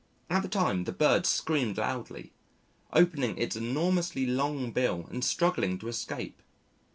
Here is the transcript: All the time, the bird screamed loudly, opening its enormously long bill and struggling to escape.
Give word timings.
All 0.31 0.41
the 0.41 0.47
time, 0.47 0.85
the 0.85 0.91
bird 0.91 1.27
screamed 1.27 1.77
loudly, 1.77 2.31
opening 2.91 3.37
its 3.37 3.55
enormously 3.55 4.25
long 4.25 4.71
bill 4.71 5.05
and 5.11 5.23
struggling 5.23 5.77
to 5.77 5.89
escape. 5.89 6.41